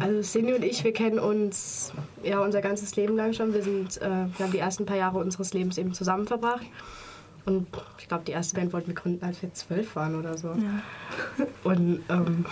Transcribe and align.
Also 0.00 0.22
Cindy 0.22 0.54
und 0.54 0.64
ich, 0.64 0.82
wir 0.82 0.92
kennen 0.92 1.18
uns 1.18 1.92
ja 2.22 2.40
unser 2.40 2.60
ganzes 2.60 2.96
Leben 2.96 3.16
lang 3.16 3.32
schon. 3.32 3.52
Wir, 3.52 3.62
sind, 3.62 4.00
äh, 4.00 4.08
wir 4.08 4.46
haben 4.46 4.52
die 4.52 4.58
ersten 4.58 4.86
paar 4.86 4.96
Jahre 4.96 5.18
unseres 5.18 5.52
Lebens 5.52 5.78
eben 5.78 5.92
zusammen 5.92 6.26
verbracht. 6.26 6.66
Und 7.46 7.66
ich 7.98 8.08
glaube, 8.08 8.24
die 8.26 8.32
erste 8.32 8.54
Band 8.54 8.72
wollten 8.72 8.88
wir 8.88 8.94
gründen, 8.94 9.24
als 9.24 9.40
wir 9.42 9.52
zwölf 9.54 9.96
waren 9.96 10.14
oder 10.18 10.36
so. 10.36 10.48
Ja. 10.48 11.46
Und 11.64 12.02
ähm, 12.08 12.44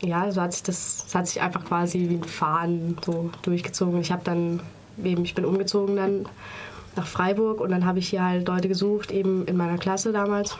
ja, 0.00 0.30
so 0.30 0.40
hat 0.40 0.52
sich 0.52 0.62
das, 0.62 1.04
das 1.04 1.14
hat 1.14 1.26
sich 1.26 1.40
einfach 1.40 1.64
quasi 1.64 2.08
wie 2.08 2.14
ein 2.14 2.24
Faden 2.24 2.96
so 3.04 3.30
durchgezogen. 3.42 4.00
Ich 4.00 4.12
habe 4.12 4.22
dann 4.24 4.60
eben, 5.02 5.24
ich 5.24 5.34
bin 5.34 5.44
umgezogen 5.44 5.96
dann 5.96 6.28
nach 6.94 7.06
Freiburg 7.06 7.60
und 7.60 7.70
dann 7.70 7.84
habe 7.84 7.98
ich 7.98 8.08
hier 8.08 8.24
halt 8.24 8.48
Leute 8.48 8.68
gesucht, 8.68 9.10
eben 9.10 9.46
in 9.46 9.56
meiner 9.56 9.78
Klasse 9.78 10.12
damals. 10.12 10.56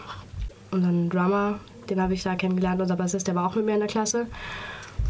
Und 0.70 0.82
dann 0.82 0.90
einen 0.90 1.10
Drummer, 1.10 1.58
den 1.88 2.00
habe 2.00 2.14
ich 2.14 2.22
da 2.22 2.34
kennengelernt, 2.34 2.80
unser 2.80 2.96
Bassist, 2.96 3.26
der 3.26 3.34
war 3.34 3.46
auch 3.46 3.54
mit 3.54 3.64
mir 3.64 3.74
in 3.74 3.80
der 3.80 3.88
Klasse. 3.88 4.26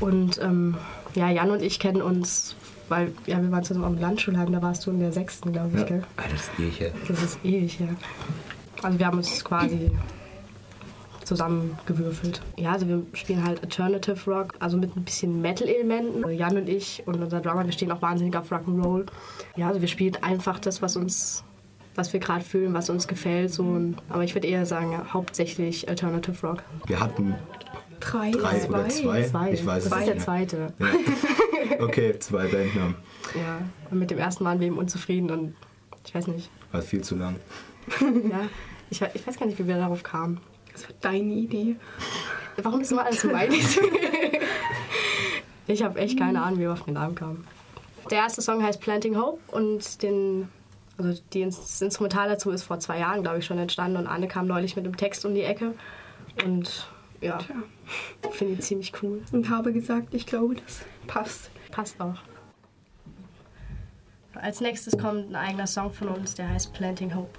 Und 0.01 0.41
ähm, 0.41 0.77
ja, 1.17 1.31
Jan 1.31 1.51
und 1.51 1.63
ich 1.63 1.79
kennen 1.79 2.03
uns, 2.03 2.55
weil 2.89 3.13
ja, 3.27 3.43
wir 3.43 3.51
waren 3.51 3.65
zusammen 3.65 3.87
am 3.87 3.99
Landschulheim, 3.99 4.53
da 4.53 4.63
warst 4.63 4.87
du 4.87 4.91
in 4.91 5.01
der 5.01 5.13
sechsten, 5.13 5.53
glaube 5.53 5.71
ich, 5.75 5.81
ja. 5.81 5.85
gell? 5.85 6.03
Ah, 6.17 6.23
das 6.31 6.43
ist 6.43 6.51
ewig 6.59 6.81
her. 6.81 6.93
Das 7.09 7.23
ist 7.23 7.39
ewig 7.45 7.81
her. 7.81 7.97
Also 8.83 8.99
wir 8.99 9.07
haben 9.07 9.17
uns 9.17 9.45
quasi 9.45 9.91
zusammengewürfelt. 11.25 12.41
Ja, 12.57 12.73
also 12.73 12.87
wir 12.87 13.03
spielen 13.15 13.45
halt 13.45 13.63
Alternative 13.63 14.31
Rock, 14.31 14.55
also 14.61 14.77
mit 14.77 14.97
ein 14.97 15.03
bisschen 15.03 15.41
Metal-Elementen. 15.41 16.31
Jan 16.31 16.57
und 16.57 16.69
ich 16.69 17.03
und 17.07 17.21
unser 17.21 17.41
Drummer, 17.41 17.65
wir 17.65 17.73
stehen 17.73 17.91
auch 17.91 18.03
wahnsinnig 18.03 18.37
auf 18.37 18.53
Rock'n'Roll. 18.53 19.07
Ja, 19.57 19.69
also 19.69 19.81
wir 19.81 19.89
spielen 19.89 20.17
einfach 20.23 20.61
das, 20.61 20.83
was 20.83 20.97
uns 20.97 21.43
was 21.97 22.13
wir 22.13 22.21
gerade 22.21 22.45
fühlen, 22.45 22.75
was 22.75 22.91
uns 22.91 23.09
gefällt. 23.09 23.53
So. 23.53 23.81
Aber 24.11 24.23
ich 24.23 24.35
würde 24.35 24.47
eher 24.47 24.67
sagen, 24.67 24.93
ja, 24.93 25.07
hauptsächlich 25.13 25.89
Alternative 25.89 26.47
Rock. 26.47 26.63
Wir 26.87 27.01
hatten 27.01 27.35
drei, 28.01 28.31
drei 28.31 28.59
zwei. 28.59 28.69
oder 28.69 28.89
zwei. 28.89 29.23
zwei. 29.25 29.53
Ich 29.53 29.67
weiß 29.67 29.89
das 29.89 29.99
ist 29.99 30.07
der 30.07 30.19
zweite. 30.19 30.73
Ja. 30.79 30.87
Okay, 31.81 32.19
zwei 32.19 32.47
Bandnamen. 32.47 32.95
Ja, 33.35 33.61
und 33.91 33.99
mit 33.99 34.11
dem 34.11 34.19
ersten 34.19 34.45
waren 34.45 34.61
wir 34.61 34.67
eben 34.69 34.79
unzufrieden 34.79 35.31
und 35.31 35.55
ich 36.07 36.15
weiß 36.15 36.29
nicht. 36.29 36.51
War 36.73 36.83
viel 36.83 37.03
zu 37.03 37.17
lang. 37.17 37.37
ja, 38.01 38.49
ich, 38.91 39.03
ich 39.15 39.27
weiß 39.27 39.39
gar 39.39 39.47
nicht, 39.47 39.59
wie 39.59 39.67
wir 39.67 39.77
darauf 39.77 40.03
kamen. 40.03 40.41
Das 40.73 40.85
war 40.85 40.95
deine 41.01 41.33
Idee. 41.33 41.77
Warum 42.63 42.81
ist 42.81 42.93
immer 42.93 43.05
alles 43.05 43.25
meine 43.25 43.55
Idee? 43.55 44.41
ich 45.67 45.83
habe 45.83 45.99
echt 45.99 46.19
keine 46.19 46.43
Ahnung, 46.43 46.59
wie 46.59 46.63
wir 46.63 46.73
auf 46.73 46.85
den 46.85 46.95
Namen 46.95 47.15
kamen. 47.15 47.47
Der 48.11 48.19
erste 48.19 48.41
Song 48.41 48.63
heißt 48.63 48.81
Planting 48.81 49.17
Hope 49.17 49.41
und 49.49 50.03
den, 50.03 50.49
also 50.97 51.21
die, 51.33 51.45
das 51.45 51.83
Instrumental 51.83 52.29
dazu 52.29 52.51
ist 52.51 52.63
vor 52.63 52.79
zwei 52.79 53.01
Jahren, 53.01 53.23
glaube 53.23 53.39
ich, 53.39 53.47
schon 53.47 53.59
entstanden 53.59 53.97
und 53.97 54.07
Anne 54.07 54.29
kam 54.29 54.47
neulich 54.47 54.77
mit 54.77 54.87
dem 54.87 54.97
Text 54.97 55.25
um 55.25 55.35
die 55.35 55.43
Ecke 55.43 55.75
und 56.45 56.89
ja, 57.21 57.39
finde 58.33 58.55
ich 58.55 58.61
ziemlich 58.61 58.93
cool. 59.03 59.23
Und 59.33 59.49
habe 59.51 59.73
gesagt, 59.73 60.15
ich 60.15 60.27
glaube, 60.27 60.57
das 60.57 60.83
passt. 61.07 61.51
Passt 61.71 62.01
auch. 62.01 62.19
Als 64.35 64.61
nächstes 64.61 64.99
kommt 64.99 65.31
ein 65.31 65.37
eigener 65.37 65.67
Song 65.67 65.93
von 65.93 66.09
uns, 66.09 66.35
der 66.35 66.51
heißt 66.51 66.73
Planting 66.75 67.15
Hope. 67.15 67.39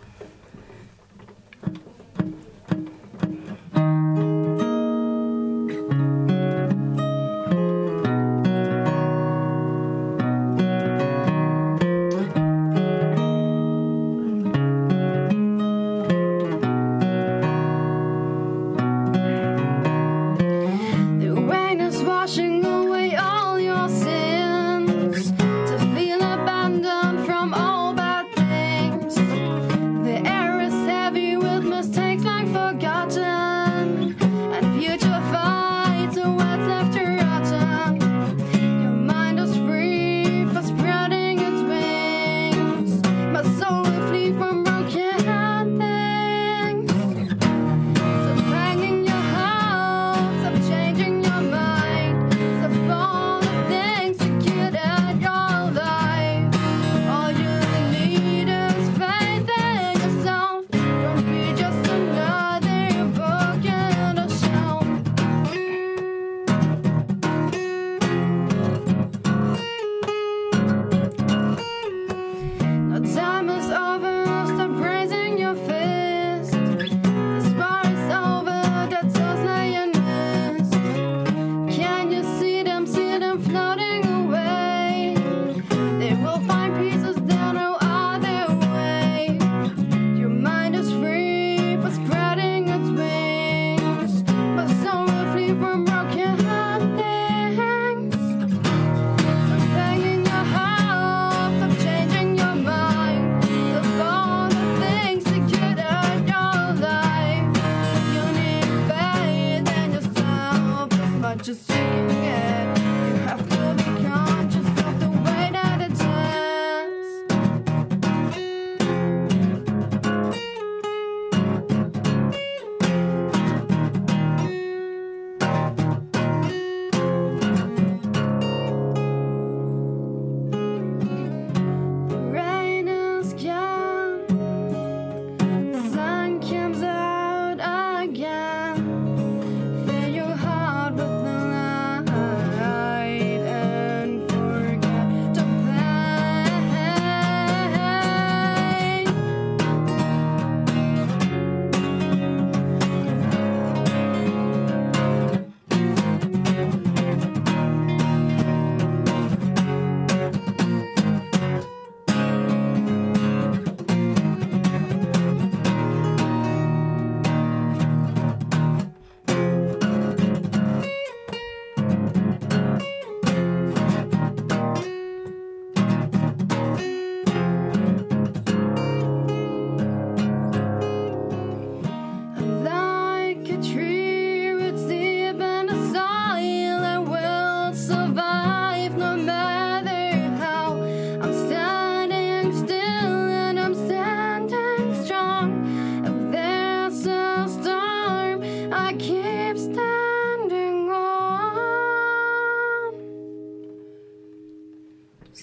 Yeah. 111.98 112.37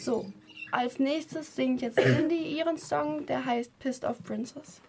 So, 0.04 0.26
als 0.70 0.98
nächstes 0.98 1.56
singt 1.56 1.80
jetzt 1.80 1.96
Cindy 1.96 2.58
ihren 2.58 2.76
Song, 2.76 3.24
der 3.24 3.46
heißt 3.46 3.78
Pissed 3.78 4.04
Off 4.04 4.22
Princess. 4.22 4.82